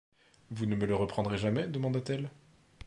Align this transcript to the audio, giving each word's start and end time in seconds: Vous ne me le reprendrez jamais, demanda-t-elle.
Vous 0.49 0.65
ne 0.65 0.75
me 0.75 0.87
le 0.87 0.95
reprendrez 0.95 1.37
jamais, 1.37 1.67
demanda-t-elle. 1.67 2.31